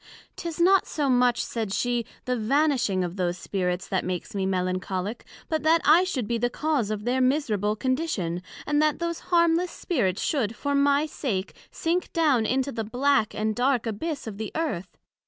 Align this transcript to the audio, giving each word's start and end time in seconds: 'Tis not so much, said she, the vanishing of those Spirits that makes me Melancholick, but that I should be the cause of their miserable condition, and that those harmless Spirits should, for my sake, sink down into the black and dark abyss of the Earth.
'Tis 0.35 0.59
not 0.59 0.87
so 0.87 1.07
much, 1.11 1.43
said 1.43 1.71
she, 1.71 2.03
the 2.25 2.35
vanishing 2.35 3.03
of 3.03 3.17
those 3.17 3.37
Spirits 3.37 3.87
that 3.87 4.03
makes 4.03 4.33
me 4.33 4.47
Melancholick, 4.47 5.23
but 5.47 5.61
that 5.61 5.79
I 5.85 6.05
should 6.05 6.27
be 6.27 6.39
the 6.39 6.49
cause 6.49 6.89
of 6.89 7.05
their 7.05 7.21
miserable 7.21 7.75
condition, 7.75 8.41
and 8.65 8.81
that 8.81 8.97
those 8.97 9.19
harmless 9.29 9.69
Spirits 9.69 10.23
should, 10.23 10.55
for 10.55 10.73
my 10.73 11.05
sake, 11.05 11.53
sink 11.69 12.11
down 12.13 12.47
into 12.47 12.71
the 12.71 12.83
black 12.83 13.35
and 13.35 13.55
dark 13.55 13.85
abyss 13.85 14.25
of 14.25 14.39
the 14.39 14.51
Earth. 14.55 14.97